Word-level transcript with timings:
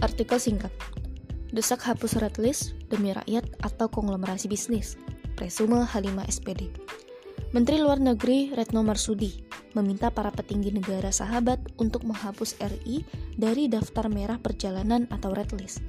Artikel 0.00 0.40
singkat. 0.40 0.72
Desak 1.52 1.84
hapus 1.84 2.16
red 2.24 2.40
list 2.40 2.72
demi 2.88 3.12
rakyat 3.12 3.44
atau 3.60 3.84
konglomerasi 3.92 4.48
bisnis. 4.48 4.96
Presume 5.36 5.84
H5 5.84 6.16
SPD. 6.24 6.72
Menteri 7.52 7.84
Luar 7.84 8.00
Negeri 8.00 8.48
Retno 8.56 8.80
Marsudi 8.80 9.44
meminta 9.76 10.08
para 10.08 10.32
petinggi 10.32 10.72
negara 10.72 11.12
sahabat 11.12 11.60
untuk 11.76 12.08
menghapus 12.08 12.56
RI 12.64 13.04
dari 13.36 13.68
daftar 13.68 14.08
merah 14.08 14.40
perjalanan 14.40 15.04
atau 15.12 15.36
red 15.36 15.52
list. 15.60 15.84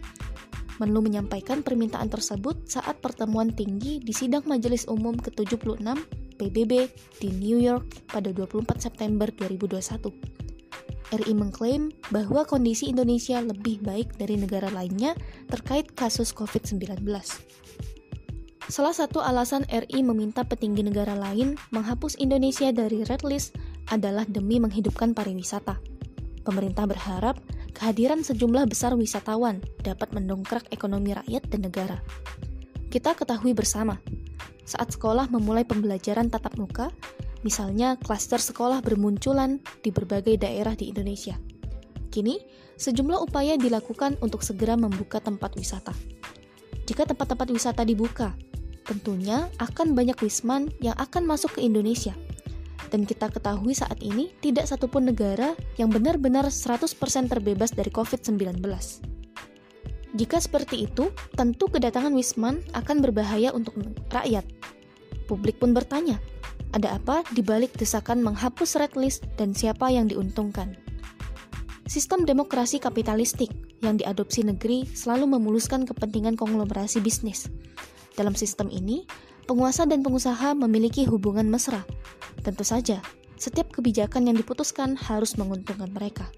Menlu 0.84 1.00
menyampaikan 1.07 1.64
permintaan 1.64 2.12
tersebut 2.12 2.68
saat 2.68 3.00
pertemuan 3.00 3.55
tinggi 3.55 4.04
di 4.04 4.12
sidang 4.12 4.43
Majelis 4.43 4.91
Umum 4.91 5.16
ke-76 5.16 5.80
PBB 6.36 6.91
di 7.23 7.30
New 7.32 7.64
York 7.64 8.12
pada 8.12 8.28
24 8.36 8.75
September 8.75 9.32
2021. 9.32 10.50
RI 11.12 11.36
mengklaim 11.36 11.91
bahwa 12.09 12.48
kondisi 12.48 12.88
Indonesia 12.88 13.44
lebih 13.44 13.84
baik 13.84 14.16
dari 14.16 14.40
negara 14.40 14.72
lainnya 14.72 15.13
terkait 15.52 15.91
kasus 15.91 16.31
COVID-19. 16.31 17.04
Salah 18.72 18.95
satu 18.95 19.20
alasan 19.20 19.68
RI 19.68 19.99
meminta 19.99 20.48
petinggi 20.48 20.88
negara 20.88 21.12
lain 21.12 21.59
menghapus 21.76 22.16
Indonesia 22.23 22.71
dari 22.71 23.04
red 23.04 23.27
list 23.27 23.59
adalah 23.91 24.23
demi 24.23 24.63
menghidupkan 24.63 25.12
pariwisata. 25.12 25.76
Pemerintah 26.48 26.88
berharap 26.88 27.35
kehadiran 27.76 28.23
sejumlah 28.23 28.71
besar 28.71 28.96
wisatawan 28.96 29.59
dapat 29.84 30.16
mendongkrak 30.16 30.71
ekonomi 30.71 31.12
rakyat 31.12 31.43
dan 31.52 31.68
negara. 31.68 31.98
Kita 32.88 33.12
ketahui 33.12 33.52
bersama, 33.52 33.99
saat 34.63 34.96
sekolah 34.96 35.27
memulai 35.27 35.68
pembelajaran 35.68 36.32
tatap 36.32 36.55
muka, 36.55 36.88
misalnya 37.41 37.98
klaster 37.98 38.38
sekolah 38.38 38.81
bermunculan 38.81 39.62
di 39.82 39.90
berbagai 39.90 40.41
daerah 40.41 40.73
di 40.77 40.90
Indonesia. 40.94 41.38
Kini, 42.12 42.38
sejumlah 42.76 43.23
upaya 43.23 43.55
dilakukan 43.55 44.20
untuk 44.20 44.43
segera 44.43 44.76
membuka 44.76 45.24
tempat 45.24 45.55
wisata. 45.55 45.96
Jika 46.85 47.07
tempat-tempat 47.07 47.48
wisata 47.54 47.88
dibuka, 47.88 48.35
tentunya 48.84 49.48
akan 49.62 49.96
banyak 49.96 50.20
wisman 50.20 50.68
yang 50.84 50.98
akan 50.99 51.24
masuk 51.24 51.55
ke 51.55 51.63
Indonesia. 51.63 52.12
Dan 52.91 53.07
kita 53.07 53.32
ketahui 53.32 53.71
saat 53.71 54.04
ini 54.04 54.35
tidak 54.43 54.68
satupun 54.68 55.08
negara 55.08 55.55
yang 55.80 55.87
benar-benar 55.87 56.52
100% 56.52 56.99
terbebas 57.32 57.71
dari 57.71 57.87
COVID-19. 57.87 58.60
Jika 60.12 60.43
seperti 60.43 60.91
itu, 60.91 61.08
tentu 61.40 61.71
kedatangan 61.71 62.12
wisman 62.12 62.60
akan 62.76 62.99
berbahaya 62.99 63.55
untuk 63.55 63.80
rakyat. 64.12 64.44
Publik 65.24 65.63
pun 65.63 65.72
bertanya, 65.72 66.19
ada 66.72 66.96
apa 66.96 67.24
di 67.36 67.44
balik 67.44 67.75
desakan 67.75 68.24
menghapus 68.24 68.80
red 68.80 68.96
list 68.96 69.28
dan 69.36 69.52
siapa 69.52 69.91
yang 69.91 70.08
diuntungkan? 70.08 70.75
Sistem 71.91 72.24
demokrasi 72.24 72.80
kapitalistik 72.80 73.52
yang 73.84 74.00
diadopsi 74.00 74.47
negeri 74.47 74.88
selalu 74.88 75.36
memuluskan 75.36 75.84
kepentingan 75.84 76.40
konglomerasi 76.40 77.03
bisnis. 77.03 77.52
Dalam 78.16 78.31
sistem 78.31 78.72
ini, 78.72 79.03
penguasa 79.44 79.84
dan 79.84 80.00
pengusaha 80.00 80.56
memiliki 80.56 81.03
hubungan 81.03 81.52
mesra. 81.52 81.84
Tentu 82.47 82.64
saja, 82.64 83.03
setiap 83.36 83.75
kebijakan 83.75 84.31
yang 84.31 84.38
diputuskan 84.40 84.96
harus 84.96 85.36
menguntungkan 85.36 85.92
mereka. 85.92 86.31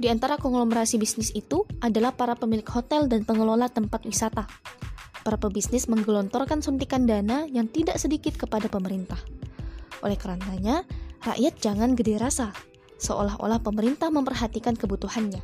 Di 0.00 0.08
antara 0.08 0.40
konglomerasi 0.40 0.96
bisnis 0.96 1.28
itu 1.36 1.68
adalah 1.84 2.16
para 2.16 2.32
pemilik 2.32 2.64
hotel 2.72 3.12
dan 3.12 3.28
pengelola 3.28 3.68
tempat 3.68 4.08
wisata. 4.08 4.48
Para 5.22 5.38
pebisnis 5.38 5.86
menggelontorkan 5.86 6.66
suntikan 6.66 7.06
dana 7.06 7.46
yang 7.46 7.70
tidak 7.70 7.98
sedikit 8.02 8.34
kepada 8.34 8.66
pemerintah. 8.66 9.18
Oleh 10.02 10.18
karenanya, 10.18 10.82
rakyat 11.22 11.62
jangan 11.62 11.94
gede 11.94 12.18
rasa, 12.18 12.50
seolah-olah 12.98 13.62
pemerintah 13.62 14.10
memperhatikan 14.10 14.74
kebutuhannya. 14.74 15.38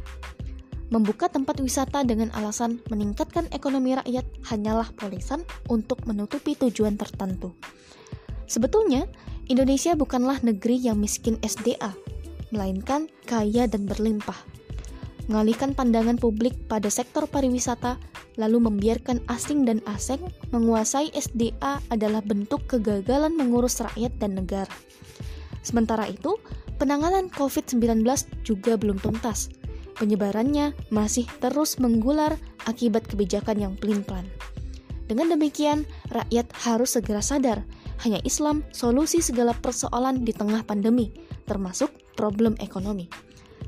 Membuka 0.89 1.31
tempat 1.31 1.63
wisata 1.63 2.03
dengan 2.03 2.35
alasan 2.35 2.81
meningkatkan 2.91 3.47
ekonomi 3.55 3.95
rakyat 3.95 4.25
hanyalah 4.51 4.91
polisan 4.97 5.47
untuk 5.71 6.03
menutupi 6.09 6.59
tujuan 6.59 6.99
tertentu. 6.99 7.55
Sebetulnya, 8.49 9.05
Indonesia 9.47 9.93
bukanlah 9.93 10.41
negeri 10.41 10.81
yang 10.81 10.97
miskin 10.97 11.37
SDA, 11.45 11.93
melainkan 12.49 13.07
kaya 13.29 13.69
dan 13.69 13.85
berlimpah. 13.85 14.37
Mengalihkan 15.29 15.77
pandangan 15.77 16.17
publik 16.17 16.57
pada 16.73 16.89
sektor 16.89 17.29
pariwisata, 17.29 18.01
lalu 18.41 18.65
membiarkan 18.65 19.21
asing 19.29 19.69
dan 19.69 19.85
asing 19.85 20.25
menguasai 20.57 21.13
SDA 21.13 21.85
adalah 21.93 22.25
bentuk 22.25 22.65
kegagalan 22.65 23.37
mengurus 23.37 23.85
rakyat 23.85 24.17
dan 24.17 24.41
negara. 24.41 24.73
Sementara 25.61 26.09
itu, 26.09 26.41
penanganan 26.81 27.29
COVID-19 27.29 28.09
juga 28.41 28.81
belum 28.81 28.97
tuntas, 29.05 29.53
penyebarannya 30.01 30.73
masih 30.89 31.29
terus 31.45 31.77
menggular 31.77 32.41
akibat 32.65 33.05
kebijakan 33.05 33.61
yang 33.61 33.73
pelin-pelan. 33.77 34.25
Dengan 35.13 35.37
demikian, 35.37 35.85
rakyat 36.09 36.49
harus 36.65 36.97
segera 36.97 37.21
sadar, 37.21 37.69
hanya 38.01 38.17
Islam 38.25 38.65
solusi 38.73 39.21
segala 39.21 39.53
persoalan 39.53 40.25
di 40.25 40.33
tengah 40.33 40.65
pandemi, 40.65 41.13
termasuk 41.45 41.93
problem 42.17 42.57
ekonomi. 42.65 43.13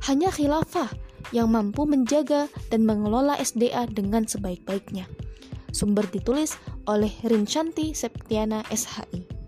Hanya 0.08 0.32
khilafah 0.32 1.09
yang 1.30 1.52
mampu 1.52 1.86
menjaga 1.86 2.50
dan 2.68 2.84
mengelola 2.84 3.38
SDA 3.40 3.88
dengan 3.90 4.26
sebaik-baiknya. 4.28 5.08
Sumber 5.70 6.04
ditulis 6.10 6.58
oleh 6.90 7.10
Rinchanti 7.22 7.94
Septiana 7.94 8.66
SHI. 8.68 9.39